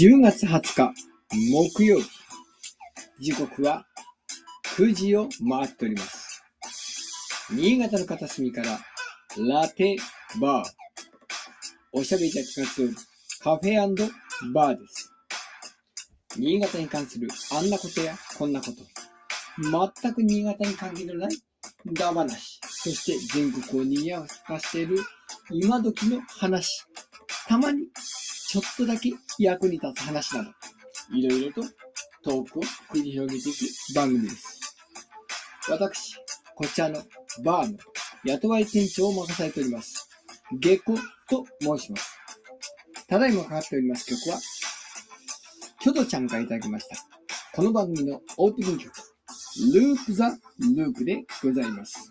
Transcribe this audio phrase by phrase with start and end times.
[0.00, 0.94] 10月20日
[1.50, 2.08] 木曜日。
[3.20, 3.84] 時刻は
[4.78, 6.42] 9時を回っております。
[7.52, 8.78] 新潟の片隅から
[9.36, 9.98] ラテ
[10.40, 10.70] バー。
[11.92, 12.94] おしゃべりたちが集う
[13.42, 14.10] カフェ
[14.54, 15.12] バーです。
[16.38, 18.76] 新潟に関するあんなことやこんなこと。
[20.02, 21.30] 全く新潟に関係のない
[21.84, 22.58] 裏話。
[22.62, 24.96] そして全国を賑やかしている
[25.50, 26.86] 今時の話。
[27.46, 27.82] たまに
[28.50, 30.50] ちょっとだけ役に立つ話など、
[31.16, 31.68] いろいろと
[32.24, 34.76] トークを繰り広げていく番組です。
[35.68, 36.16] 私、
[36.56, 37.00] こちらの
[37.44, 37.78] バーの
[38.24, 40.10] 雇われ店長を任されております。
[40.58, 40.96] ゲコ
[41.28, 42.18] と申します。
[43.06, 44.40] ただいまかかっております曲は、
[45.78, 46.96] キョドちゃんからいただきました。
[47.54, 48.92] この番組のオープニング曲、
[49.74, 52.10] ループ・ザ・ループでございます。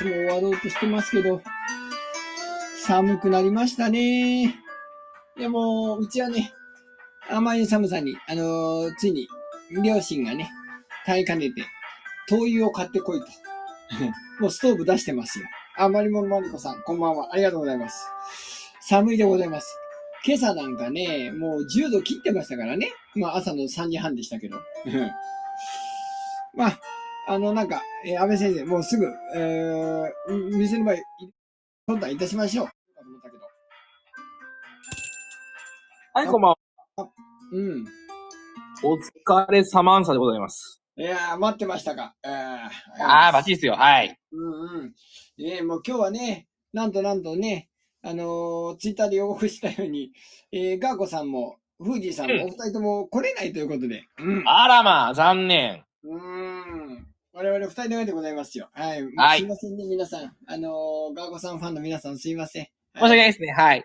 [0.00, 1.40] も終わろうとしてますけど、
[2.84, 4.44] 寒くなりましたね。
[4.44, 6.52] いやもう、うちはね、
[7.30, 9.28] あまりの寒さに、あのーついに、
[9.84, 10.50] 両親がね、
[11.06, 11.64] 耐えかねて、
[12.28, 13.26] 灯油を買ってこいと。
[14.40, 15.46] もうストーブ出してますよ。
[15.76, 17.32] あまりもまりこさん、こんばんは。
[17.32, 18.06] ありがとうございます。
[18.80, 19.78] 寒いでございます。
[20.24, 22.92] 今朝なんかね、もう10度切ってましたからね。
[23.14, 24.58] まあ朝の3時半でしたけど。
[26.54, 26.78] まあ、
[27.28, 29.06] あの、なんか、えー安倍先生、もうすぐ、
[29.36, 31.00] えー、店の前、
[31.86, 32.66] 相談いたしましょう。
[32.66, 33.42] と思ったけど。
[36.14, 36.56] はい、こんばんは。
[37.52, 37.84] うん。
[38.84, 40.82] お疲れサマンサでございます。
[40.96, 42.14] いやー、待ってましたか。
[42.24, 42.30] えー、
[43.00, 43.74] あー、バッチリですよ。
[43.74, 44.18] はい。
[44.32, 44.94] うんうん。
[45.38, 47.68] ねもう今日はね、なんとなんとね、
[48.02, 50.12] あのーツイッターで予告したように、
[50.50, 54.04] えー、ガーコさんも、フージーさんも、うんお二人とも来れないということで。
[54.18, 54.42] うん。
[54.46, 55.84] あらまあ、残念。
[56.02, 57.11] うーん。
[57.34, 58.68] 我々二人の上でございますよ。
[58.74, 59.02] はい。
[59.16, 60.36] はいすいませんね、皆さん。
[60.46, 62.64] あのーガーコさんファンの皆さんすいません。
[62.94, 63.52] 申し訳ないですね。
[63.52, 63.84] はい。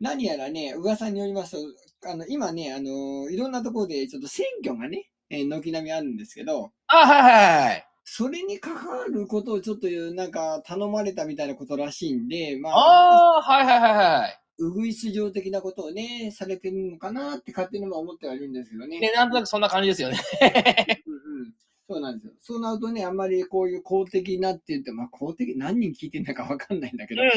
[0.00, 1.56] 何やらね、噂によります
[2.00, 7.86] と、あの、今ね、あのーいろんなところでちょっと選挙がね、えー軒並みあるんですけど、あ、はいはいはい。
[8.04, 14.38] それに関わることをちょっとなんか頼まれたみたいなことらしいんで、まあ、あー、はいはいはいはい。
[14.60, 19.00] うぐいす上的なことをね、されてるのかなって勝手にも思ってはいるんですけどね。
[19.00, 20.18] ね、なんとなくそんな感じですよね。
[21.06, 21.17] うんうん
[21.88, 22.32] そうなんですよ。
[22.42, 27.28] そうなるとね、あんまりこういう公的なって言って、まあ公的、何人聞いてるのかわかんないんだけど、うん。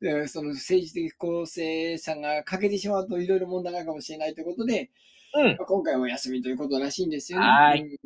[0.00, 4.90] でその政治的公正さが欠けてしまうといろいろ問題があるかもしれないということで、
[5.34, 5.46] うん。
[5.48, 7.46] まあ今回はお休みということらしいんですよね。
[7.46, 7.98] はい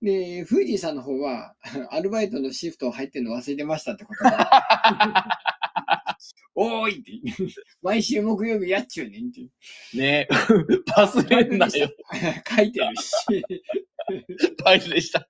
[0.00, 1.54] で、フージーさんの方は、
[1.90, 4.30] アルバイトのシフト入ってるの忘れてましたってことで。
[6.56, 7.12] おーいって。
[7.82, 9.42] 毎週木曜日やっちゅうねんって。
[9.94, 10.26] ね
[10.96, 11.90] 忘れんなよ。
[12.48, 13.44] 書いてるし。
[14.64, 15.28] 大事でした。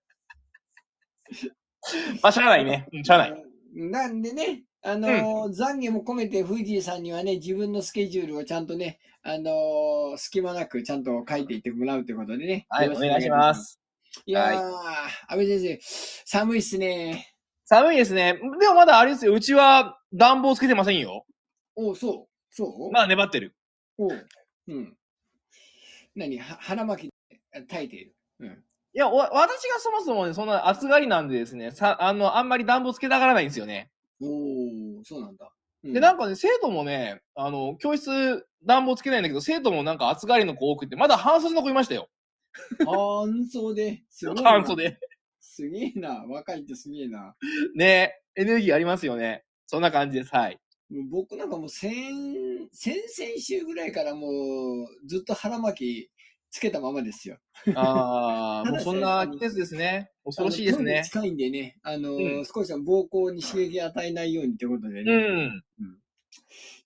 [2.22, 2.86] まあ、しゃあないね。
[2.92, 3.44] うんしゃあない。
[3.74, 12.66] なんでね、あのー懺悔も込めて、フージーさんにはね、自分のスケジュールをちゃんとね、あのー隙間なくちゃんと書いていってもらうということでね。
[12.68, 13.54] はい、お願いしま。
[13.54, 13.80] す。
[14.26, 14.72] いやー、
[15.28, 15.78] 安倍先生、
[16.24, 17.34] 寒いっすね。
[17.64, 18.34] 寒いですね。
[18.60, 19.32] でもまだあれですよ。
[19.32, 21.26] うちは暖房つけてませんよ。
[21.74, 22.92] おうそうそう？
[22.92, 23.56] まだ粘ってる。
[23.98, 24.28] おう
[24.68, 24.96] うん。
[26.14, 26.38] 何？
[26.38, 27.12] は腹巻き
[27.52, 28.14] で耐えている。
[28.40, 28.48] うん。
[28.48, 33.90] いや、わ私がそもそもね、そんな暑がりなんでですね、さ、あの、あんまり暖房つけたがらないんですよね。
[34.20, 34.26] お
[35.00, 35.50] おそうなんだ。
[35.82, 42.08] うで、なんかね、生徒もね、あの、教室暖房つけないんだけど、生徒もなんか暑がりの子多くて、まだ半袖の子いましたよ。
[42.86, 44.02] 半袖。
[44.08, 44.50] すごいな。
[44.50, 44.98] 半袖。
[45.40, 46.24] すげえな。
[46.28, 47.34] 若いってすげえな。
[47.74, 49.44] ねエネルギーありますよね。
[49.66, 50.34] そんな感じです。
[50.34, 50.58] はい。
[50.90, 51.90] もう僕なんかもう先、
[52.72, 56.10] 先々週ぐらいからもうずっと腹巻き
[56.54, 57.36] つけたままですよ。
[57.74, 60.12] ああ、 もうそんな季節ですね。
[60.24, 61.02] 恐ろしいですね。
[61.04, 65.64] 近いんでね、あのーうん少しは膀胱に刺激を与えないようにということでうね、ん。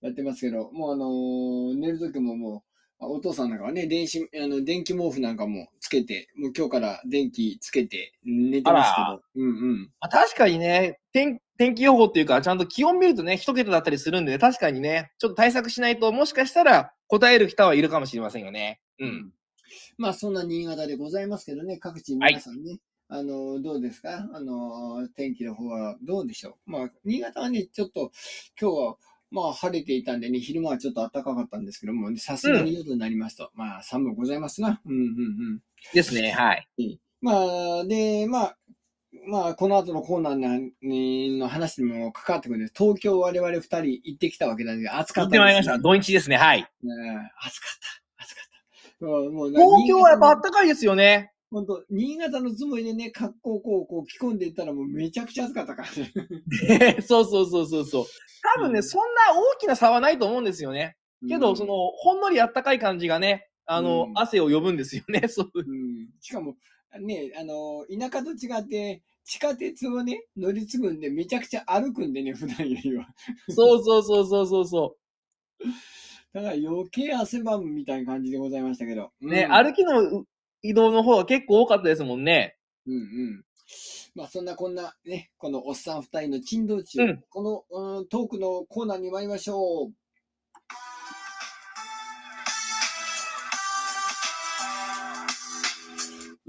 [0.01, 2.63] やってますけど、もうあのー寝るときもも
[2.99, 9.83] う、あお父さんなんかはね、電子、あの、電気毛布なんかもつけて、もう今日から電気つけて寝てますけあど、うんうん。
[10.01, 18.81] まあ、確かにね、天、天気予報っていうか、ちゃんと気温見るとね、一桁だったりするんで、確かにね、ちょっと対策しないと、もしかしたら答える人はいるかもしれませんよね。
[18.99, 19.33] うん。
[19.97, 24.29] まあそんな新潟でございますけどね、各地皆さんね、あの、どうですか？
[24.33, 26.71] あの、天気の方はどうでしょう？
[26.71, 28.11] まあ、新潟はね、ちょっと
[28.59, 28.95] 今日は
[29.31, 34.81] まあ晴れていたんでね、昼間はちょっと暖かかったんですけども、さすがに夜になりますと、まあ寒うございますな。
[34.85, 35.03] うんうんう
[35.55, 35.61] ん。
[35.93, 36.67] ですね、はい。
[37.21, 38.57] まあ、で、まあ、
[39.27, 42.73] まあ、この後のコーナーにの話にも関わってくるんです。
[42.77, 45.39] 東京我々二人行ってきたわけなんで、暑か行っです、ね。
[45.39, 45.77] ったてまいりました。
[45.79, 46.37] 土日ですね。
[46.37, 46.59] はい。
[47.41, 47.79] 暑かっ
[48.17, 48.23] た。
[48.23, 48.48] 暑かった。
[48.99, 51.31] 東京はやっぱ新潟の暖かいですよね。
[51.51, 57.01] 本当新潟のつもりでね、格好をこう、こう着込んでいったらもうめちゃくちゃ暑かったからね。
[57.01, 58.05] そうそうそうそうそう。
[58.55, 60.95] 多分ね、うんそんな大きな差はないと思うんですよね。
[61.27, 65.21] けど、その、ほんのり暖かい感じがね、あの、うん汗を呼ぶんですよね。
[65.27, 65.49] そう。
[65.55, 66.55] うん、しかも、
[66.99, 73.07] ね、あの、田舎と違って、地下鉄をね、乗り継ぐんで、めちゃくちゃ歩くんでね、普段よりは。
[73.49, 74.97] そうそうそうそうそうそ
[76.33, 79.11] だから余計汗ばむみたいな感じでございましたけど。
[79.21, 79.27] う。
[79.27, 80.25] ね、うん歩きの
[80.61, 82.57] 移動の方が結構多かったですもんね。
[82.85, 83.43] うんうん。
[84.15, 89.93] まあそんなこんなね、このおっさん二人の珍道中、うんこの、うん、トークのコーナーに参りましょう。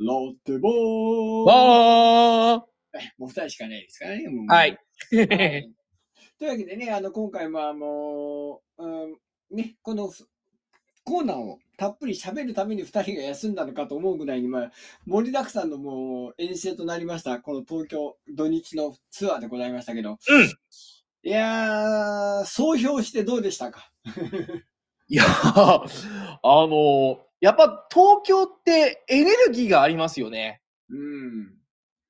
[0.02, 2.66] ラテボーわ
[3.18, 4.24] もう二人しかないですからね。
[4.48, 4.78] はい。
[5.28, 5.74] はい
[6.38, 9.16] というわけでね、あの、今回はもう、うん、
[9.50, 10.26] ね、このふ
[11.02, 14.72] コーナーをたっぷり喋るために二人が休んだのかと思うぐらいに、まあ、
[15.06, 20.44] 盛りだくさんのもう遠征となりました、この東京土日のツアーでございましたけど、うん。
[21.22, 23.90] いやー、総評してどうでしたか？
[25.08, 30.62] いやー、あのやっぱ東京ってエネルギーがありますよね。
[30.90, 31.54] うん。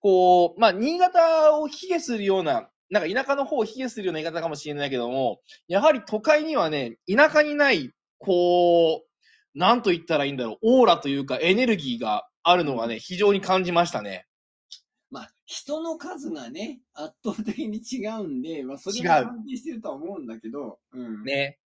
[0.01, 14.27] こう、まあ、新潟を卑下するような、なんか田舎の方を卑下するような言い方かもしれないけども、やはり都会にはね、田舎にない、こう、なんと言ったらいいんだろう、オーラというかエネルギーがあるのがね、非常に感じましたね。
[15.11, 21.25] まあ、人の数がね、圧倒的に違うんで、まあ、それが関係してるとは思うんだけど、うん。
[21.25, 21.59] ね。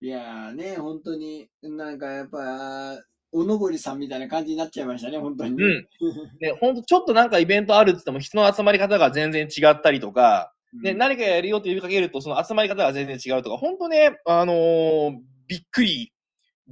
[0.00, 3.00] いやーね、本当に、なんかやっぱ、
[3.32, 5.64] おのぼりさんみたいな感じになっちゃいましたね、本当にね。
[5.64, 5.88] うん。
[6.40, 10.52] ね、ほんとちょっとなんかイベントあるって言っても人の集まり方が全然違ったりとか、
[10.82, 15.18] ね、うん何かやるよって呼びかけるとその集まり方が全然違うとか、ほんとね、あのー
[15.48, 16.12] びっくり、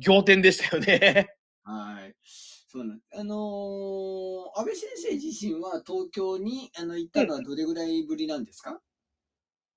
[0.07, 1.29] 仰天でしたよね。
[1.65, 2.15] はい。
[2.25, 8.81] そうなんあのー安倍先生自身は東京にあの行ったのはどれぐらいぶりなんですか、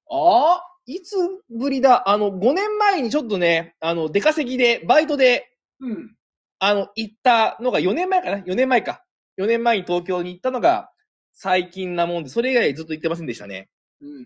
[0.10, 1.16] ああ、いつ
[1.50, 2.08] ぶりだ？
[2.10, 6.16] あの、5年前にちょっとね、あの、出稼ぎで、バイトで、うん。
[6.64, 9.04] あの、行ったのが4年前かな ?4 年前か。
[9.38, 10.92] 4年前に東京に行ったのが
[11.34, 13.70] 最近なもんで、それ以外ずっと行ってませんでしたね。
[14.02, 14.24] うんうんうん。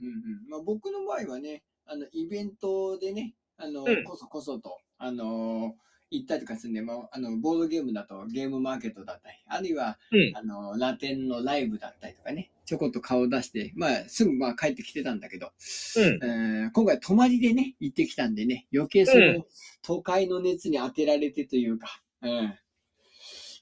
[0.50, 15.52] まあ、僕の場合はね、あの、イベントでね、あの、うんこそこそと、あのー行ったりとかするんで、まあ、あの、ボードゲームだとゲームマーケットだったり、あるいは、うんあの、ラテンのライブだったりとかね、ちょこっと顔を出して、まあ、すぐまあ帰ってきてたんだけど、
[15.98, 16.04] うん。
[16.24, 19.46] えー今回泊まりでね、行ってきたんでね、余計その、うん
[19.82, 22.56] 都会の熱に当てられてというか、うん。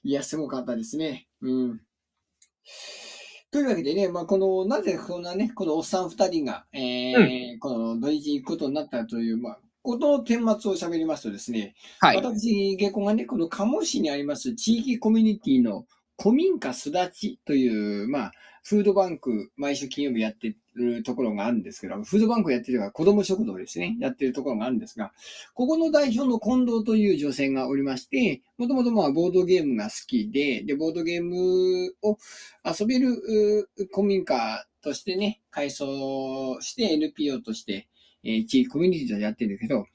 [0.02, 1.26] いや、すごかったですね。
[1.42, 1.80] うん。
[3.50, 12.16] というわけでね、まあ、この、なぜこんなね、このおっさん二人が、えーこの土日に行くことになったという、まあ、ことの顛末を喋りますとですね、はい。
[12.16, 15.86] 私、下校がね、この鴨市にあります地域コミュニティの
[16.20, 18.32] 古民家すだちという、まあ、
[18.64, 25.12] フードバンク、毎週金曜日やってるところがあるんですけど、フードバンクやってるのが子供食堂ですね、やってるところがあるんですが、
[25.54, 32.18] ここの代表の近藤という女性がおりまして、もともとまあ、ボードゲームが好きで、で、ボードゲームを
[32.64, 37.86] 遊べる古民家としてね、改装して NPO として、
[38.24, 39.86] えー地域コミュニティとやってるけど、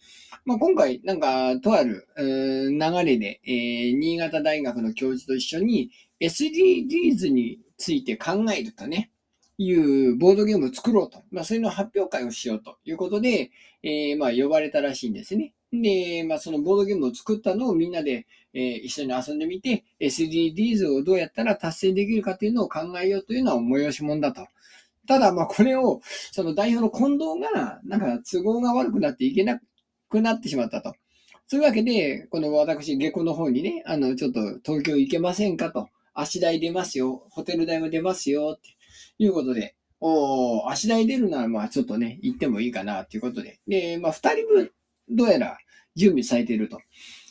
[0.46, 9.12] まあ、今回、なんか、とある、流れで、えー新潟大学の教授と一緒に SDGs について考えるとね、
[9.58, 11.24] いうボードゲームを作ろうと。
[11.32, 13.52] まあ、そういうの発表会をしようということで、
[13.84, 15.54] えーまあ、呼ばれたらしいんですね。
[15.74, 24.48] で、まあ、そのボードゲームを作ったのをみんなで、えー一緒に遊んでみて、SDGs をどうやったら達成できるかというのを考えようというのは催し物だと。
[25.08, 26.02] ただ、まあ、これを、
[26.32, 29.60] その代表の近藤が、なんか都合が悪くなっていけな
[30.10, 30.94] くなってしまったと。
[31.48, 35.90] そういうわけで、この私、下戸の方にね、あの、ちょっと東京行けませんかと。
[36.14, 37.26] 足代出ますよ。
[37.30, 38.58] ホテル代も出ますよ。
[38.58, 38.70] って
[39.20, 43.60] いうことで、おー足代出るなら、まあちょっとね、行ってもいいかな、ということで。
[43.68, 44.72] で、まあ二人分、
[45.10, 45.58] どうやら
[45.96, 46.80] 準備されていると。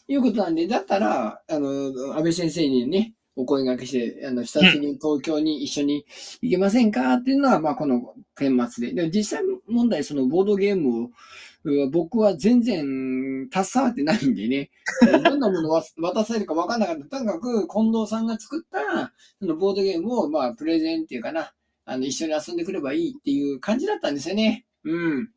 [0.09, 6.05] いうことなんで、だったら、あの、安倍先生にね、お声掛けして、あの、久しぶりに東京に一緒に
[6.43, 9.09] 行けませんかっていうのは、まあこの顛末で。
[9.09, 11.11] で、実際問題、そのボードゲームを、
[11.91, 14.71] 僕は全然携わってないんでね、
[15.23, 17.19] どんなものを渡されるか分かんなかった。
[17.19, 21.53] とにかく、近藤さんが作った、そのボードゲームを、まあ、プレゼンっていうかな、
[21.85, 24.65] あの、一緒に遊んでくればいいっていう感じだったんですよね。
[24.85, 25.31] うん。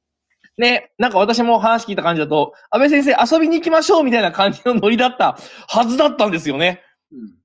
[0.58, 5.38] ね、なんか私も話聞いた感じだと、安倍先生遊びに行きましょうみたいな感じのノリだった
[5.68, 6.82] はずだったんですよね。
[7.12, 7.44] うん。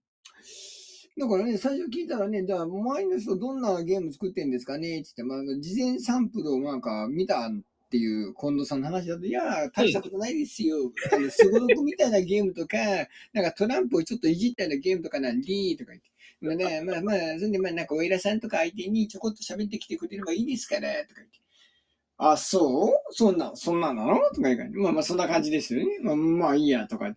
[1.18, 7.50] だからね、最初聞いたらね、じゃあ、周りの人どんなゲーム作ってんですかねって言って、まあ、事前サンプルをなんか見た
[7.88, 10.92] っていう近藤さんの話だと、いや、大したことないですよ。
[11.10, 12.76] あの、すごろくみたいなゲームとか、
[13.32, 16.10] なんかトランプをちょっといじったようなゲームとかなんで、とか言って。
[16.40, 21.40] まあね、 まあまあ、それでまあなんかお偉さんとか相手にちょこっと喋ってきてくれればいいですから、とか言って。
[22.18, 23.14] あ、そう？
[23.14, 24.18] そんな、そんななの？
[24.34, 25.98] とか言うから、まあまあそんな感じですよね。
[26.02, 27.16] まあまあいいや、とか。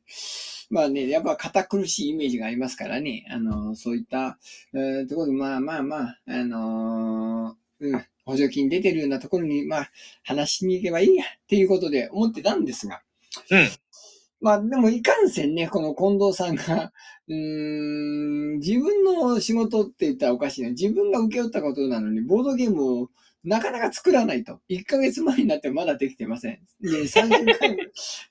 [0.69, 3.25] まあね、やっぱ堅苦しいイメージがありますからね。
[3.29, 4.39] あの、そういった、
[4.73, 9.91] えー、ところで、まあまあまあ、あのーうん、補助金出てるようなところに、まあ、
[10.23, 13.01] 話しに行けばいいや、っていうことで思ってたんですが。
[13.51, 13.69] うん。
[14.41, 16.91] まあ、でもいかんせんね、この近藤さんが、
[17.27, 20.69] うーん、自分の仕事って言ったらおかしいな。
[20.69, 23.09] 自分が受け負ったことなのに、ボードゲームを
[23.43, 24.59] なかなか作らないと。
[24.69, 26.59] 1ヶ月前になってまだできてません。
[26.79, 27.77] で、30回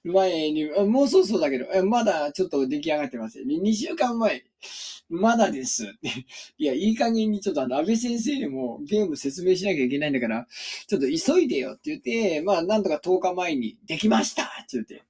[0.05, 3.47] 前に、 もうそうそうだけど、まだちょっと出来上がってません。
[3.47, 4.45] 2週間前、
[5.09, 5.93] まだです。
[6.59, 10.47] いや、いい加減にちょっとあの、安倍先生にもゲーム説明しなきゃいけないんだから、
[10.87, 15.03] ちょっと急いでよって言って、まあ、なんとか10日前にできましたって言って。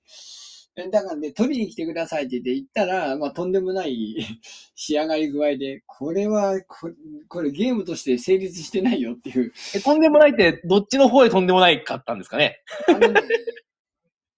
[0.87, 4.17] えだからね、取りに来てくださいって言って行ったら、まあ、とんでもない
[4.75, 6.91] 仕上がり具合で、これはこ、
[7.29, 9.53] これゲームとして成立してないよっていう。
[9.75, 12.59] え、とんでもないって、どっちの方でとんでもないかったんですかね？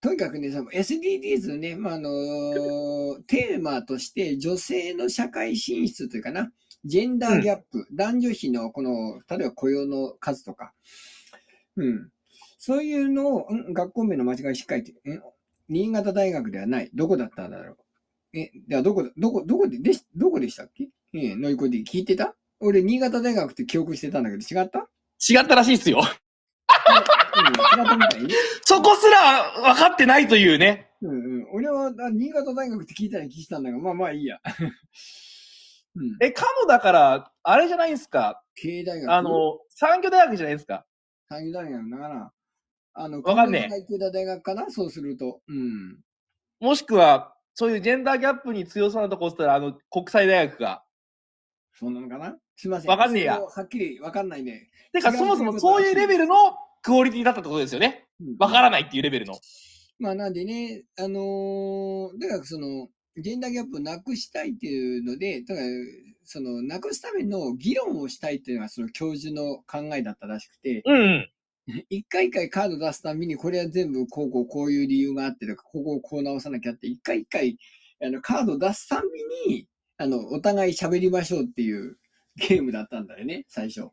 [0.00, 6.52] とにかくね、その SDGs のね、まあ、あのテーマとして女性の社会進出というかな、
[6.84, 10.72] ジェンダーギャップ、男女比のこの、例えば雇用の数とか、
[11.76, 12.10] うん。
[12.58, 15.22] そういうのを、ん学校名の間違いしっかりって、ん
[15.68, 16.90] 新潟大学ではない。
[16.94, 18.38] どこだったんだろう。
[18.38, 20.88] え、ではどこだ、どこ、どこで、でし、どこでしたっけ？
[21.14, 22.34] ええ、のいこで聞いてた？
[22.60, 24.88] 俺、新潟大学って記憶してたんだけど、違った？
[25.30, 26.00] 違ったらしいっすよ。
[26.00, 28.22] うん、違ったみたい？
[28.24, 28.34] ね。
[28.64, 30.90] そこすら分かってないというね。
[31.02, 31.46] うんうん。
[31.52, 34.38] 俺は、あ新潟大学って聞いたら聞いたんだが、まあまあいいや。
[35.94, 36.16] うん。
[36.20, 38.42] え、かもだから、あれじゃないですか？
[38.54, 39.12] 経営大学？
[39.12, 40.86] あ、の、産業大学じゃないですか？
[41.28, 42.32] 産業大学だから、
[42.94, 44.70] あの、わかんねえ大学かな？
[44.70, 45.40] そうすると。
[45.48, 45.98] うん。
[46.60, 50.84] もしくは、そういうジェンダーギャップに強そうなとこっつったら、あの、国際大学が。
[51.74, 52.36] そうなのかな？
[52.56, 52.90] すいません。
[52.90, 54.70] わかんねえやはっきりわかんないね。
[54.92, 56.34] てか、そもそもそういうレベルの
[56.82, 58.06] クオリティだったってことですよね。
[58.20, 59.34] うんわからないっていうレベルの。
[59.98, 65.66] まあなんでね、あのー、だからその、ジェンダーギャップをなくしたいっていうので、だから、
[66.24, 71.30] その、なくすための議論をしたいっていうのが、その教授の考えだったらしくて、うんうん。
[71.90, 77.58] 一回一回カード出すたびに、これは全部こうこうこういう理由があってとか、ここをこう直さなきゃって、一回一回、
[78.02, 79.02] あの、カード出すた
[79.46, 81.98] びに、あの、お互い喋りましょうっていう
[82.36, 83.90] ゲームだったんだよね、最初。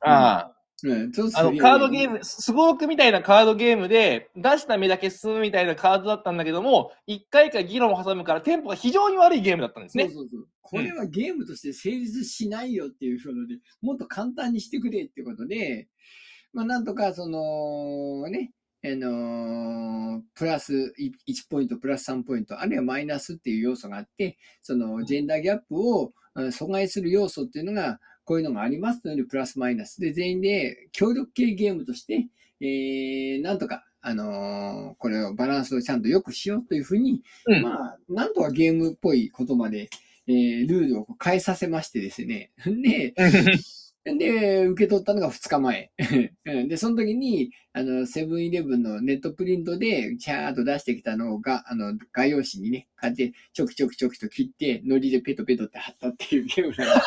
[0.00, 0.56] ああ。
[0.84, 10.04] うん、そうすあの、カードゲーム、すごろくみたいなカードゲームで、出した目だけ進むみたいなカードだったんだけども、一回一回議論を挟むから、テンポが非常に悪いゲームだったんですね。
[10.04, 10.46] そうそうそう。
[10.60, 15.88] これはゲームとして成立しないよっていうので、もっと簡単にしてくれってことで、
[16.52, 18.52] まあなんとかその、ね、
[18.84, 21.12] あのープラス1
[21.48, 30.00] ポイント、プラス3ポイント、あるいはマイナスっていう要素があって、そのジェンダーギャップをうん阻害する要素っていうのが、こういうのがありますので、プラスマイナス。
[30.00, 32.26] で全員で協力系ゲームとして、
[32.60, 37.62] えー、なんとか、あのーこれをバランスをちゃんと良くしようというふうに、うん。
[37.62, 39.90] まあ、なんとかゲームっぽいことまで、
[40.26, 42.52] えー、ルールを変えさせましてですね。
[42.66, 43.14] で、
[44.04, 45.92] で、受け取ったのが2日前。
[46.68, 57.02] で、その時に、あの、セブンイレブンのネットプリントで、チャーっと出してきたのが、あの、画用紙にね、こうやって、ちょきちょきちょきと切って、ノリでペトペトって貼ったっていうゲームなんで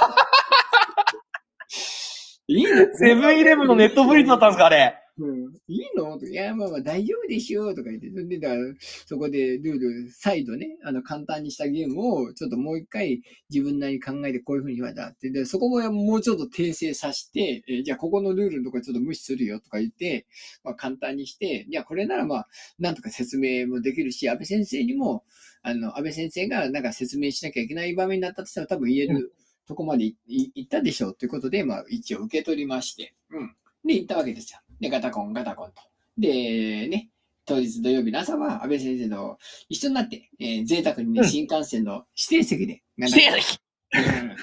[1.68, 2.42] す。
[2.48, 5.05] いいねセブンイレブンのネットプリントだったんですか、あれ。
[5.18, 6.18] うん、いいの？
[6.20, 8.62] といや、まあまあ大丈夫でしょうとか言って、で、だから、
[9.06, 20.28] そこでルール、再度ね、あの、簡単にしたゲームを、ちょっともう一回自分なりに考えてこういうふうに言われたって、で、そこももうちょっと訂正させて、えーじゃあここのルールのとこちょっと無視するよとか言って、
[20.66, 25.24] まあ簡単にして、じゃあこれならまあ、なんとか説明もできるし、安倍先生にも、
[25.62, 29.34] あの、安倍先生がなんか説明しなきゃいけない場面だったとしたら多分言える
[29.66, 33.56] とこまでい行ったでしょうということで、まあ一応受け取りまして、うん。
[33.86, 34.60] で、行ったわけですよ。
[34.80, 35.82] で、ガタコン、ガタコンと。
[36.18, 37.10] で、ね、
[37.46, 39.38] 当日土曜日の朝は安倍先生と
[39.70, 43.60] 一緒になって、えー贅沢にね、うん新幹線の指定席で、指定席
[43.94, 44.36] うん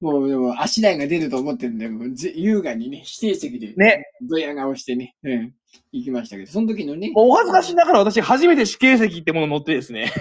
[0.00, 4.04] もう、でも足台が出ると思ってるんで、もうぜ優雅にね、指定席で、ね。
[4.22, 5.54] ドヤ顔してね、うん、
[5.92, 10.12] 行きましたけど、その時のね、お恥ずかしながら私初めて死刑席ってもの乗ってですね。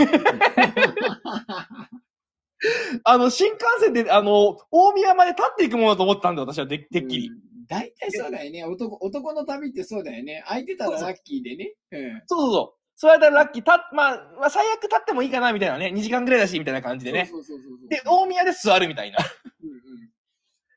[3.03, 7.27] あの、新幹線で、あの、大宮まで立っていくものだと思ったんで、私はでてっきり。
[7.27, 8.65] うん大体そうだよね。
[8.65, 10.43] 男、男の旅ってそうだよね。
[10.47, 11.73] 空いてたらラッキーでね。
[11.91, 12.21] うん。
[12.27, 12.79] そうそうそう。
[12.95, 15.87] そうやったらラッキー、た、まあ、まあ、最悪立ってもいいかな、みたいなね。
[15.87, 17.27] 2時間ぐらいだし、みたいな感じでね。
[17.29, 17.89] そうそうそうそう。
[17.89, 19.17] で、大宮で座るみたいな。
[19.63, 19.81] うんうん。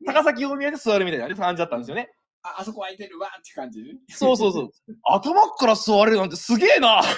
[0.07, 2.11] 高崎大宮で座るみたいなね感じだったんですよね。
[2.43, 3.99] あ、あそこ空いてるわって感じね。
[4.09, 4.71] そうそうそう。
[5.05, 7.03] 頭っから座れるなんてすげえな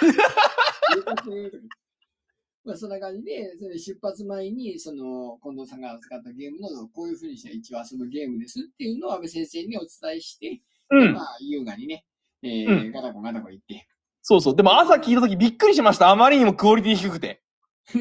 [2.69, 10.61] まあ、そんな感じで、それ出発前に、その、近藤さんが扱ったゲームの、こういう風にして一応遊ぶゲームですっていうのを安倍先生にお伝えして、
[10.91, 11.23] うんま。
[11.23, 12.05] あ、優雅にね、
[12.43, 13.89] えーうんガタコガタコ言って。
[14.21, 14.57] そうそう。
[14.57, 16.11] でも朝聞いたときびっくりしました。
[16.11, 17.43] あまりにもクオリティ低くて。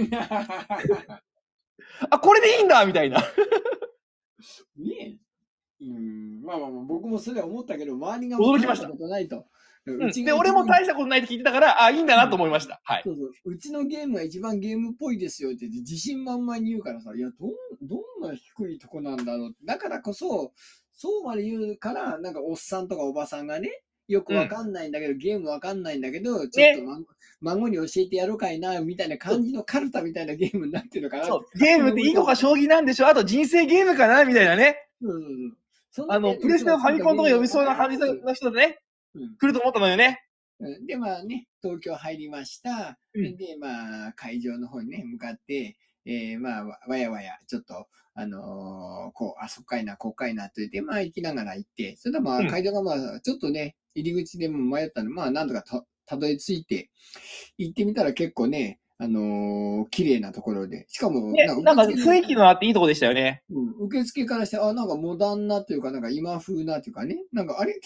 [2.09, 3.21] あ、これでいいんだみたいな。
[3.21, 5.17] ね
[5.79, 5.86] え。
[5.86, 9.45] うん、まあまあまあ、僕もそれは思ったけど、周りが驚きましたことないと。
[9.96, 12.82] で、が俺も大したことないって聞いてたから、あ、いいんだなと思いました。
[12.84, 13.03] はい。
[13.06, 17.51] そうそううちのゲームが一番ゲームっぽいですよって言って自信満々に言うからさ、いや、どん、
[17.88, 17.96] ど
[18.27, 19.56] んな低いとこなんだろう。
[19.65, 20.51] だからこそ、
[20.91, 23.70] そうまで言うから、なんかおっさんとかおばさんがね、
[24.08, 27.06] よくわかんないんだけど、ゲームわかんないんだけど、ちょっと孫,、
[27.41, 31.25] 孫に教えてやろうかいな、みたいな感じのカルタみたいなゲームになってるのかな。
[31.25, 31.58] そう。
[31.60, 33.08] ゲームって囲碁か将棋なんでしょ？
[33.08, 34.24] あと人生ゲームかな？
[34.24, 34.88] みたいなね。
[35.01, 35.22] そう
[35.91, 38.87] そうんなあの、プレステのファミコンとか読みそうな感じの人でね、うん
[39.39, 40.21] 来ると思ったのよね。
[40.59, 42.97] うんで、まあね、東京入りました。
[43.13, 56.89] うんで、まあ、会場の方にね、向かって、えーまあ、わわやわや、ちょっと、あのーこう、あそっかいな、こっかいな、と言って、まあ、行きながら行って、それでまあ、うん会場がまあ、ちょっとね、入り口でも迷ったので、まあ、なんとかた、たどり着いて、
[57.57, 63.43] 行ってみたら結構ね、あのー綺麗なところで、しかも、ね、なんか雰囲気のあっていいとこでしたよね。
[63.51, 67.79] うん、受付からして、あ、なんかモダンなというか、なんか今風なというかね、なんかあれ、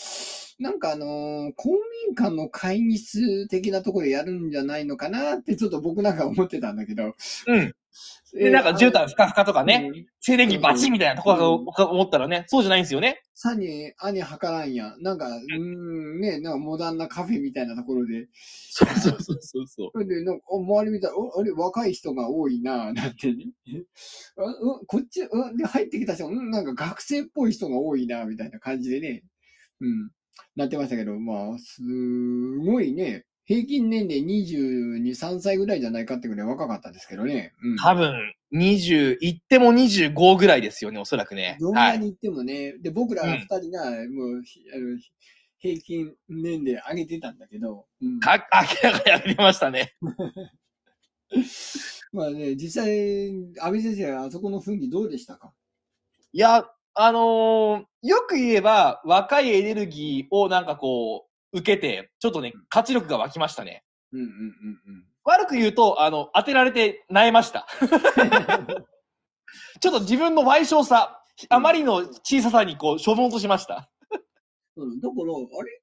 [0.62, 7.16] なんかあのー公民館の会議室的なところでやるんじゃないのかなってちょっと僕なんか思ってたんだけど。
[7.48, 7.74] うん。
[8.34, 13.24] で、なんか絨毯ふかふかとかね、うん静電気バチみたいなところか思ったらね、そうじゃないんですよね。
[13.34, 14.96] さに、兄はからんや。
[15.00, 18.28] なんか、うーん、ね、なんかモダンなカフェみたいなところで。
[18.70, 19.98] そうそうそうそうそう。
[20.06, 23.46] で、なんか、お周り見たら、お、あれ、若い人が多いなぁ、なんてね。
[24.38, 29.24] あうん、こっち、うん、で、入ってきた人、うん、なんか学生っぽい人が多いなぁ、みたいな感じでね。
[29.80, 30.12] うん。
[30.56, 31.82] なってましたけど、まあ、す
[32.60, 33.26] ごいね。
[33.46, 37.54] 平均年齢22、3歳ぐらいじゃないかってぐらい若かったですけどね。
[37.64, 37.78] うん。
[37.78, 38.14] 多分、
[38.54, 41.58] 20、行っても25ぐらいですよね、おそらくね。
[41.60, 41.90] どんは。
[41.90, 44.98] ないに行ってもね、で、僕ら二人が、もう、ひあの、
[45.58, 48.38] 平均年齢上げてたんだけど、うん、か、
[48.84, 49.96] 明らかに上げましたね。
[52.14, 55.54] まあね、実際、安倍先生はあそこの雰囲気どうでしたか？
[56.34, 63.84] いや、あのーよく言えば、若いエネルギーをなんかこう、受けて、ちょっとね、活力が湧きましたね。
[64.12, 67.68] うんうんうん悪く言うと、あの、当てられて萎えました。
[69.80, 73.92] ちょっと自分の賠償さ、あまりの小ささにこう、消耗としました。
[74.76, 75.00] うん。
[75.00, 75.22] だから、
[75.60, 75.80] あれ？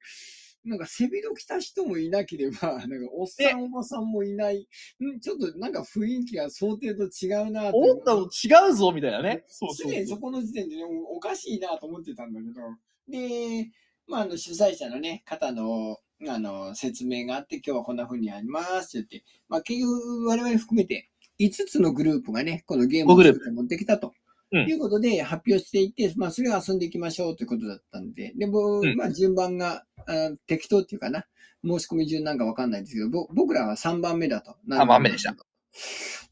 [0.65, 4.69] なんか背広着た人もいなければ、 なんかおっさんおばさんもいない。
[5.03, 5.21] ん？
[5.21, 7.79] ちょっとなんか雰囲気が想定と違うなって。
[7.79, 9.45] 思ったの違うぞ、みたいなね。
[9.47, 9.95] そうすそうそ。
[9.95, 12.61] でにそうこの時点でね、おおかしいなと思ってたんだけど。
[13.09, 13.71] で、
[14.07, 23.17] まあ、あの、主催者のね、方の、あの、説明があって、今日はこんな風にやりますって言って、まあ、結局、我々含めて、5つのグループがね、このゲームを
[23.53, 24.15] 持ってきたと。
[24.53, 24.69] うん。
[24.69, 28.97] いうことで発表していって、まあ、それを遊んでいきましょうということだったんで、で、もうん。
[28.97, 31.27] まあ、順番が、あ適当っていうかな、
[31.65, 34.57] 申し込み順なんかわかんないですけど、ぼ僕らは3番目だと。
[34.69, 35.35] 3番目でした。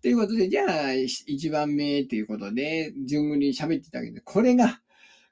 [0.03, 4.81] ということで、じゃあ、1番目ということで、順繰りに喋ってたけど、これが、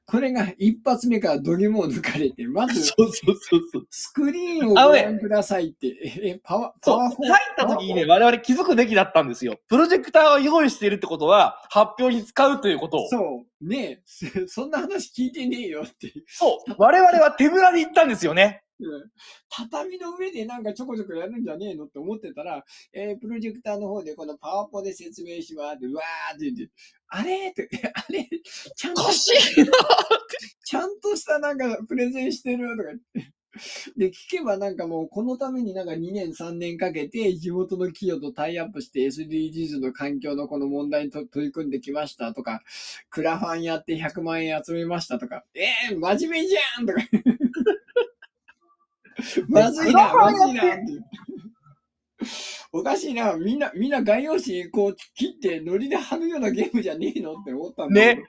[0.06, 3.86] これが一発目から度肝を抜かれて、まず、そうそうそうそう。
[3.90, 6.92] スクリーンをご覧くださいって、え、えパワパ。
[6.92, 9.56] ワフォー入った時にね、我々気づくべきだったんですよ。
[9.68, 13.08] プロジェクターを用意しているってことは、発表に使うということを。
[13.08, 13.66] そう。
[13.66, 14.02] ねえ、
[14.46, 16.12] そんな話聞いてねえよって。
[16.26, 16.74] そう。
[16.76, 18.63] 我々は手ぶらで行ったんですよね。
[18.80, 19.10] うん
[19.48, 26.72] 畳の上でなんかちょこちょこやるんじゃねえのって思ってたら、えープロジェクターの方でこのパワポで説明しますって、うわーって言って、
[27.08, 28.28] あれって、 あれ
[28.76, 29.02] ちゃんと。
[30.64, 33.34] ちゃんとしたなんかプレゼンしてるとか言って。
[33.96, 42.62] で、聞けばなんかもうこのためになんか2年3年かけて地元の企業とタイアップして SDGs の環境のこの問題にと取り組んできましたとか、
[43.10, 47.00] クラファンやって100万円集めましたとか、えー、真面目じゃんとか。
[49.48, 50.62] まずいな、まずいな。
[52.72, 53.34] おかしいな。
[53.34, 58.24] みんな、みんな概要紙こう切ってノリで貼るようなゲームじゃねえのって思ったんだね。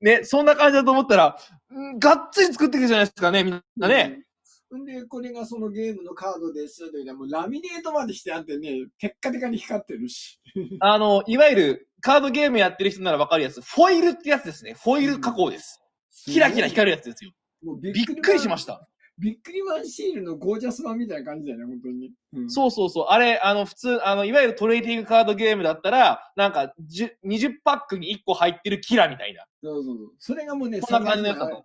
[0.00, 1.36] ね、そんな感じだと思ったら、
[1.70, 4.22] うんがっつり作っていくじゃないですかね、みんなね。
[4.70, 4.84] うん。
[4.84, 10.40] で、これがそのゲームのカードですというのはもうラミネートまでしてあってね、テッカテカに光ってるし。
[10.80, 14.74] あの、いわゆるカードゲームやってる人ならわかるやつ、フォイルってやつですね。
[14.74, 15.80] フォイル加工です。
[16.26, 17.32] キラキラ光るやつですよ。
[17.62, 18.86] もうびびっくりしました。
[19.18, 22.12] ビックリマンシールのゴージャス版みたいな感じだよね、本当に。
[22.34, 23.04] うんそうそうそう。
[23.08, 29.44] あれ、あの、普通、あの、いわゆるトレーディングカードゲームだったら、なんか、10 20パックに1個入ってるキラみたいな。
[29.62, 30.12] そうそうそう。
[30.18, 31.64] それがもうね、そんな感じのやつだと。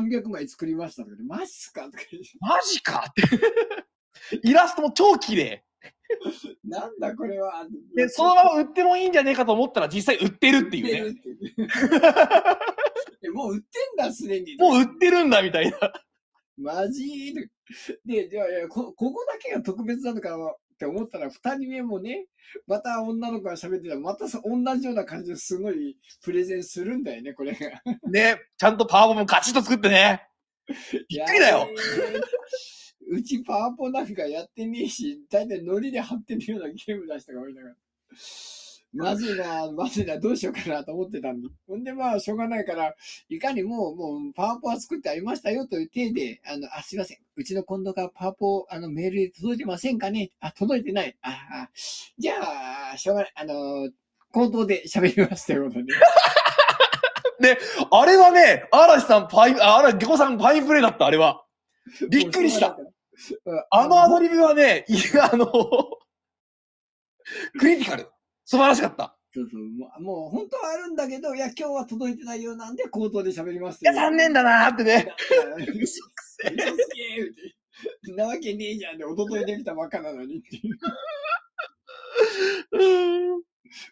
[0.00, 1.84] 300枚作りましたとかで、マジっすか？
[1.84, 1.98] とか
[2.40, 3.04] マジか？
[3.08, 3.22] って。
[4.42, 5.64] イラストも超綺麗。
[6.64, 7.64] なんだこれは。
[7.94, 11.20] で、そのまま売ってもいいんじゃねえかと思ったら実際売ってるっていうね。
[13.32, 14.56] もう売ってんだ、すでに。
[14.56, 15.78] もう売ってるんだみたいな。
[16.58, 17.34] マジ
[18.04, 22.26] で、じゃあ、いやこ、ここだけが特別なのかなって思ったら、二人目もね、
[22.66, 27.82] また女の子が喋ってたら、またそ同じような感じですごいプレゼンするんだよね、これが。
[28.10, 30.22] ね、ちゃんとパワーボムガチッと作ってね。
[31.08, 31.68] びっくりだよ。
[33.10, 37.76] うちパワポなんかやってねえし、だいたいノリで貼ってるようなゲーム出したから思いながら。
[38.98, 41.48] まずいな、まずいな、どうしようかなと思ってたんで。
[41.66, 42.94] ほんでまあ、しょうがないから、
[43.28, 47.18] いかにも、もう、パワポは作ってありましたよという体で、あの、あ、すいません。
[47.36, 50.30] うちの今度がパワポ、あの、メールで届いてませんかね？
[50.40, 51.16] あ、届いてない。
[51.22, 51.70] あ、あ
[52.18, 52.34] じゃ
[52.92, 53.32] あ、しょうがない。
[53.36, 53.88] あの、
[54.32, 55.92] 口頭で喋りますということで。
[57.90, 61.44] あれはね、嵐さんパイ、あ、あら、ゲコさんパインプレイだった、あれは。
[62.10, 62.76] びっくりした。
[63.44, 63.64] うん。
[63.70, 65.46] あのアドリブはね、いや、あの、
[67.58, 68.10] クリティカル。
[68.48, 69.14] 素晴らしかった。
[69.34, 69.62] そうそう。
[69.62, 75.14] もう、もう本当はあるんだけど、いや、今日は届いてないようなんで、口頭で喋りますいや、残念だなーってね。
[75.78, 77.34] 嘘くせえ嘘つけーっ
[78.06, 78.12] て。
[78.16, 80.78] なわけねえじゃんって、一昨日できたばっかなのにっていう。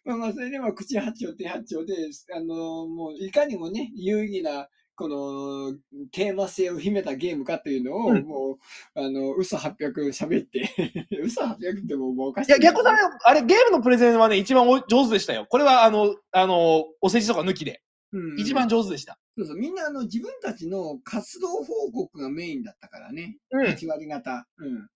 [0.07, 1.95] まあまあ、それでも口八丁手八丁で、
[2.35, 5.75] あのもう、いかにもね、有意義な、この、
[6.11, 10.69] テーマ性を秘めたゲームかというのを、うんもう、あの、嘘800喋って、
[11.23, 15.47] 嘘800ってもうもうおかしいや、逆さね、あれ、ゲームのプレゼンはね、一番お上手でしたよ。
[15.49, 17.83] これは、あの、あの、お世辞とか抜きで。
[18.13, 19.19] うん一番上手でした。
[19.37, 23.37] そうそう、みんなあの、自分たちの活動報告がメインだったからね。
[23.51, 23.67] うん。
[23.67, 24.47] 8割方。
[24.59, 24.89] うん。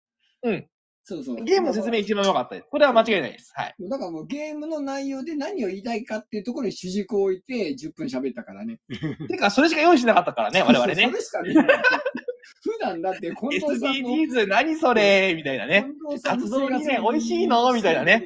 [0.43, 0.67] うん。
[1.11, 1.45] そうそう。
[1.45, 2.69] ゲームの説明一番良かったです。
[2.71, 3.53] これは間違いないです。
[3.55, 3.75] はい。
[3.81, 8.79] だからもうゲームの内容で何を言いたいかっていうところに主軸を置いて10分喋ったからね。
[9.29, 11.11] てか、それしか用意しなかったからね、我々ねそ。
[11.11, 11.73] れしかねえんだって。
[12.63, 14.11] 普段だって近藤さんの。
[14.11, 15.35] SDGs 何それ？
[15.35, 15.87] みたいなね。
[16.23, 17.73] 活動理念生活美味しいの？
[17.73, 18.25] みたいなね。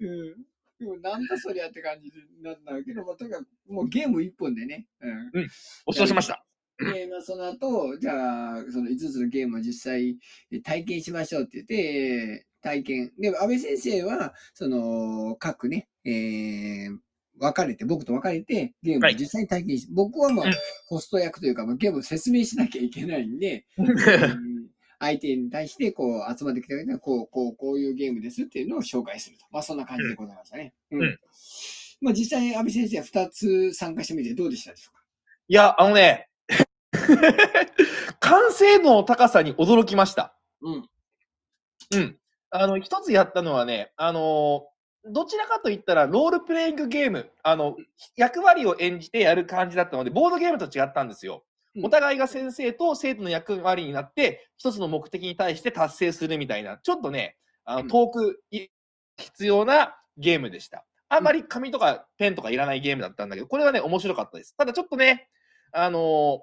[0.00, 0.34] うん。
[0.78, 2.10] でもなんだそりゃって感じ
[2.42, 4.86] なんだけど、まあ、とにかくもうゲーム一本でね。
[5.00, 5.48] うん。
[5.86, 6.45] お視聴しました。
[6.78, 10.18] で、まあ、その後、じゃあ、その5つのゲームを実際
[10.50, 13.12] え体験しましょうって言って、体験。
[13.18, 16.98] で、安倍先生は、その、各ね、えー、
[17.38, 20.52] 分かれて、僕と分かれて、ゲームを実際に体験し、僕はまあうん、
[20.88, 24.66] ホスト役というか、まあ、ゲームを説明しなきゃいけないんで、 うん
[24.98, 29.44] 相手に対して、こう、集まってきた時にこう、こう、こういうゲームですっていうのを紹介すると。
[29.50, 30.72] まあ、そんな感じでございましたね。
[30.90, 31.02] うん。
[31.02, 31.18] うん
[32.00, 35.02] まあ、実際、安倍先生は2つ参加してみてどうでしたでしょうか？
[35.48, 36.28] いや、あのね、
[38.20, 40.36] 完成度の高さに驚きました。
[40.62, 40.88] うん。
[41.92, 42.18] うん。
[42.50, 44.66] あの、一つやったのはね、あの
[45.08, 47.76] どちらかといったら、ロールプレイングゲーム、あの、
[48.16, 51.44] 役割を演じてやる感じだったので、ボードゲームと違ったんですよ。
[51.74, 58.68] うんお互いが先生と生徒の役割になって、一つの目的に対して達成するみたいな、ちょっとね、あうんの遠くい
[59.18, 60.86] 必要なゲームでした。
[61.10, 64.56] あんまり紙とかペンとかいらないゲームだったんだけど、これはね、面白かったです。
[64.56, 65.28] ただちょっとね、
[65.70, 66.40] あのー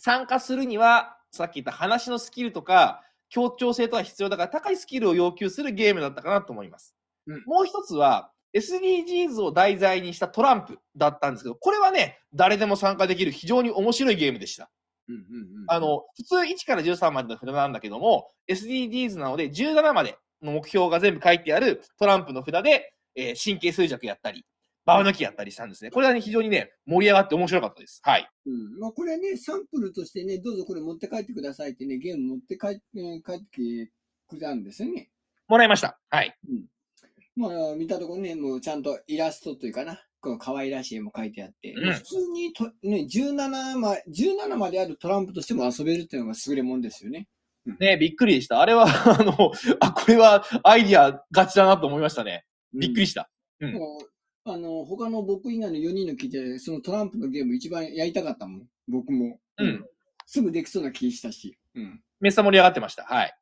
[0.00, 6.94] 参加するには、さっき言った話のスキルとか、協調性とか必要だから、高いスキルを要求するゲームだったかなと思います。
[7.26, 14.70] うんもう一つは、SDGs を題材にしたトランプだったんですけど、これはね、誰でも参加できる非常に面白いゲームでした。
[15.08, 15.24] うんうんうん。
[15.68, 24.46] あ、の、普通1から13までの札なんだけども、SDGs なので17までの目標が全部書いてあるトランプの札で、えー神経衰弱やったり、
[24.84, 25.90] ババ抜きやったりしたんですね。
[25.90, 28.00] これはね、非常にね、盛り上がって面白かったです。
[28.02, 28.28] はい。
[28.46, 28.78] うん。
[28.78, 33.90] まあ、これはね、サンプルとしてね、どうぞこれ持って帰ってくださいってね、ゲーム持って帰って、えー帰って
[34.28, 35.10] くれたんですよね。
[35.48, 35.98] もらいました。
[36.08, 36.34] はい。
[37.36, 47.26] まあ、見たところね、もうちゃんとイラストというかな、こう可愛らしい絵も書いてあって、うんまあ普通にと、ね、17ま、17まであるトランプとしても遊べるっていうのが優れもんですよね。
[47.78, 48.60] ね、びっくりでした。
[48.60, 52.44] あれは、あの、あ、これはアイディアガチだなと思いましたね。
[52.72, 53.30] びっくりした。
[53.60, 54.10] うんもう
[54.52, 58.62] あの、他の僕以外の4人の聞いて、そのトランプのゲーム一番やりたかったもん。
[58.88, 59.38] 僕も。
[59.58, 59.86] うん。
[60.26, 61.58] すぐできそうな気したし。
[61.74, 62.00] うん。
[62.20, 63.04] めっさ盛り上がってました。
[63.04, 63.34] はい。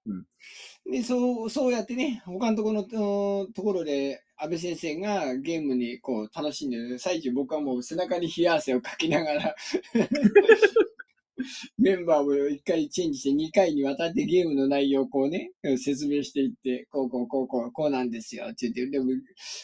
[0.91, 9.55] で、そう、そうやってね、他のところのうんところで、安倍先生がゲームにこう楽しんでる最中、僕はもう背中に冷や汗をかきながら、
[11.79, 19.11] メンバーを1回チェンジして2回にわたってゲームの内容をこうね、説明していって、こうこうこうこう、こうなんですよって言って、でも、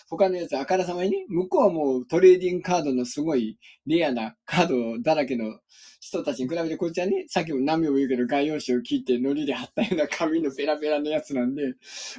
[0.08, 5.58] 他のやつあからさまにね、向こうはもうトレーディングカードのすごいレアなカードだらけの
[6.00, 11.74] 人たちに比べて、こっちはね、さっきも何秒も言うけど概要紙を切って糊で貼ったような紙のペラペラのやつなんで、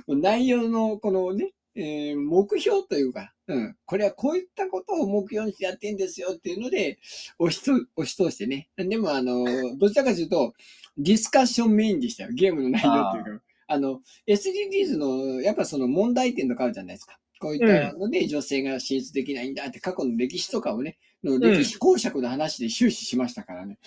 [0.07, 6.99] 内容のこのね、えー目標というか、うん、これはこういったことを目標にしてやってんですよっていうので、
[7.37, 8.69] 押しと押し通してね。
[8.77, 9.45] でも、あの、
[9.77, 10.53] どちらかというと、
[10.97, 12.29] ディスカッションメインでしたよ。
[12.33, 13.43] ゲームの内容っていうか。
[13.67, 17.19] あの、SDGs の、やっぱその問題点とかあるじゃないですか。
[17.39, 23.77] こういったので、女性が進出できないんだって、過去の歴史とかをね、の歴史公爵の話で終始しましたからね。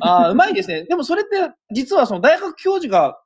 [0.00, 0.84] ああ、うまいですね。
[0.84, 1.30] でもそれって、
[1.70, 3.20] 実はその大学教授が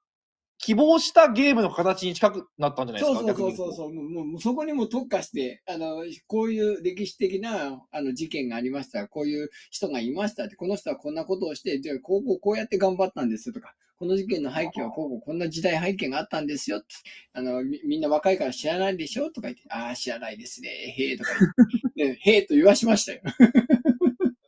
[0.63, 3.19] 希望したゲームの形に近くなったんじゃないですか？
[3.21, 3.75] そうそうそうそうう。
[3.75, 9.09] そうもうもうそこにも特化して、あの、こういう歴史的なあの事件がありました。
[9.09, 16.87] こういう人がいましたって、この人はこんなことをして、で、こうこうこうやって頑張ったんですとか、この事件の背景はこうこうこんな時代背景があったんですよって。
[17.33, 20.69] あの、みみんな若いから知らないでしょとか言って、ああ、知らないですね。
[20.69, 21.49] へえとか言
[21.91, 23.21] って、ねへえと言わしましたよ。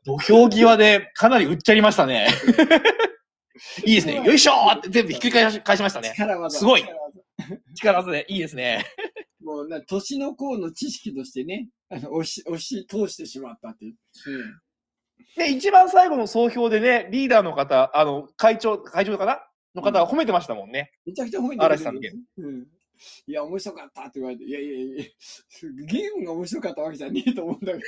[0.05, 2.29] 土俵際でかなりうっちゃりましたね。
[3.87, 4.17] いいですね。
[4.17, 6.13] よいしょーって全部ひっくり返し返しましたね。
[6.17, 6.59] 力技。
[6.59, 6.85] すごい
[7.75, 8.85] 力技でいいですね。
[9.43, 13.97] もうな、年の功の知識としてね、あの、押し、押し通してしまったっていう。
[14.27, 14.61] うん
[15.37, 19.43] で、一番最後の総評でね、リーダーの方、あの、会長、会長かな？
[19.75, 20.93] の方は褒めてましたもんね。
[21.07, 22.67] めちゃくちゃ褒めてくれて嵐さんうん。
[23.27, 25.05] いや、面白かったって言われて、いやいやいや、
[25.87, 27.85] ゲームが面白かったわけじゃねえと思うんだけど。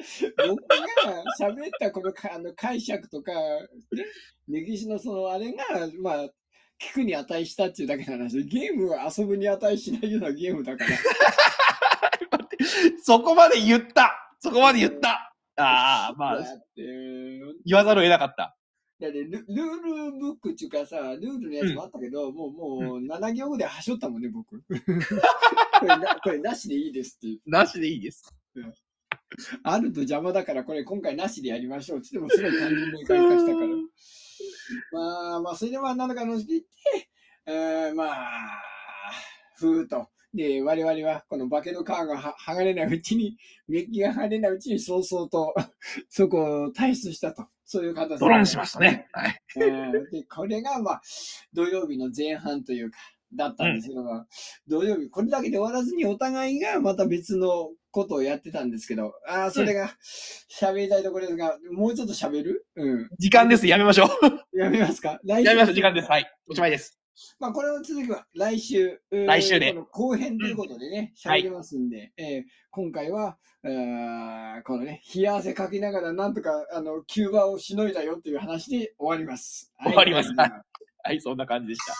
[0.48, 4.04] 僕が喋ったこのかあの解釈とか、ね、
[4.48, 5.64] 歴史のそのあれが、
[6.00, 6.24] まあ、
[6.80, 10.90] 聞くに値したっていうだけの話で、ゲームは遊ぶに値しないようなゲームだから。
[13.02, 16.38] そこまで言ったそこまで言ったああ、まあ、
[16.76, 18.56] 言わざるを得なかった。
[19.00, 24.60] だってルルールブックっていうかさ、ルールのやつもあったけど、もう、もう、7行ぐらいはしょったもんね、僕。
[24.68, 27.50] これな、これなしでいいですっていう。
[27.50, 28.34] なしでいいです。
[29.62, 33.66] あると邪魔だから、これ今回なしでやりましょうって言っても、すごい単純明快化したから。
[34.92, 36.66] まあ、まあ、それでまあ、なんだかのしていって、
[37.46, 38.62] えー、まあ、
[39.56, 40.08] ふーっと。
[40.32, 45.54] で、我々は、この化けの皮がは剥がれないうちに、メッキが剥がれないうちに、早々と、
[46.08, 47.46] そこを退出したと。
[47.64, 49.06] そういう形でドロンしましたね。
[49.12, 49.40] はい。
[49.56, 51.02] えーで、これが、まあ、
[51.52, 52.98] 土曜日の前半というか、
[53.32, 54.26] だったんですけども、
[54.66, 59.90] 土曜日、これだけで終わらずにお互いがまた別のことをやってたんですけど、ああ、それが
[60.60, 62.66] 喋りたいところですが、もうちょっと喋る？
[62.76, 63.08] うん。
[63.18, 63.66] 時間です。
[63.66, 64.58] やめましょう。
[64.58, 65.18] やめますか？
[65.24, 65.74] 来やめましょう。
[65.74, 66.08] 時間です。
[66.08, 66.30] はい。
[66.48, 66.96] おしまいです。
[67.38, 79.70] まあ、これの続きは来週、えー来週で後編ということでね、うんはい喋りますんで、えー今回は、えーこのね、冷や汗かきながらなんとか、あの、キューバをしのいだよっていう話で終わります。
[79.84, 80.50] 終わりますはい
[81.02, 81.94] はい、そんな感じでした。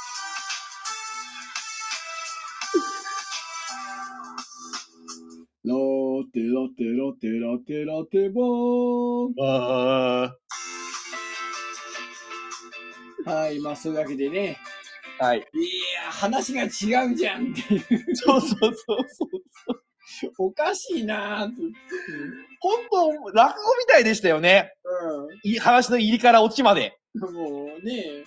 [5.70, 5.76] ラ
[6.32, 10.34] テラテラテラテラテボーあ
[13.24, 14.58] はい、まあそういうわけでね、
[15.20, 15.38] はい。
[15.38, 15.40] い
[15.94, 20.32] や、話が違うじゃんっていう、そうそうそうそう。
[20.38, 21.54] おかしいなーって。
[22.58, 24.72] 本当、落語みたいでしたよね。
[25.44, 26.98] い話の入りから落ちまで。
[27.14, 27.28] も
[27.80, 28.24] うね、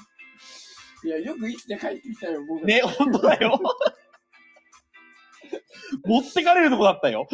[1.03, 2.65] いや、よく生きて帰ってきたよ、僕。
[2.65, 3.59] ね、本当だよ。
[6.05, 7.27] 持ってかれるとこだったよ。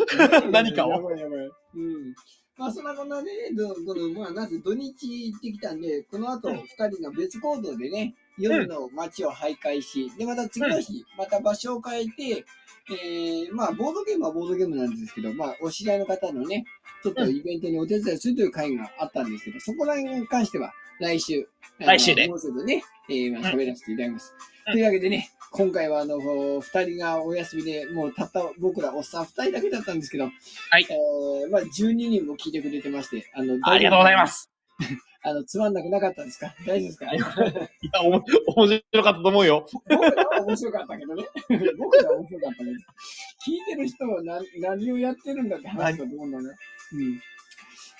[0.51, 1.49] 何かをやばいやばい。
[1.75, 2.15] うん。
[2.57, 12.45] まあ、そんなこんなでね、どこの、まあ、なぜ土日行ってきたんで、この後、うん二人が別行動でね、夜の街を徘徊し、で、また次の日、また場所を変えて、
[12.91, 16.65] えー、まあ、ボードゲームはボードゲームなんですけど、まあ、お知り合いの方のね、
[17.01, 21.47] ちょっとイベントにお手伝いするという会があったんですけど、そこら辺に関しては、来週、
[21.79, 24.33] 来週でもうちょっとね、えー、まあ、喋らせていただきます。
[24.33, 26.19] うんというわけでね、今回はあの、
[26.61, 30.29] 二人がお休みで、もうたった僕らおっさん二人だけだったんですけど、は
[30.79, 34.27] いえー、まあ、12人も聞いてくれてまして、あの、ありがとうございま。
[34.27, 34.51] す。
[35.23, 36.53] あの、つまんなくなかったですか？
[36.67, 37.13] 大丈夫ですか？
[37.15, 38.23] いや、おも
[38.57, 39.65] 面白かったと思うよ。
[39.89, 41.25] 僕らは面白かったけどね。
[41.79, 42.71] 僕らは面白かったけど。
[42.71, 46.55] 聞いてる人は何何をやってるんだって話だと思うんだね。
[46.93, 47.19] うん。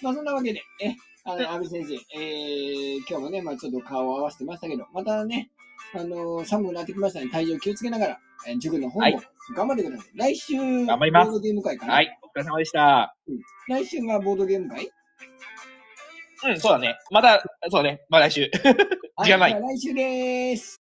[0.03, 0.95] まあそんなわけで、え、
[1.31, 5.51] あの、安部先生、えー、今日もね、まあちょっと顔を合わせてましたけど、またね、
[5.93, 9.19] あの寒くなってきましたので、体調気をつけながら、えー塾の方もはい
[9.55, 10.07] 頑張ってください。
[10.15, 11.93] 来週、頑張りますボードゲーム会かな？
[11.93, 13.15] はい、お疲れ様でした。
[13.67, 14.89] 来週がボードゲーム会？
[16.45, 16.95] うん、そうだね。
[17.11, 18.01] また、そうだね。
[18.09, 18.49] まあ来週。
[19.23, 20.78] 時間ない来週でーす。